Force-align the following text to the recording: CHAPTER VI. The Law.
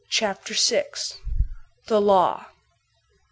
CHAPTER 0.09 0.55
VI. 0.55 0.85
The 1.85 2.01
Law. 2.01 2.47